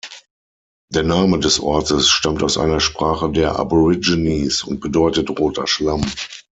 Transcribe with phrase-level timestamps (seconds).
[0.89, 6.03] Der Name des Ortes stammt aus einer Sprache der Aborigines und bedeutet "roter Schlamm".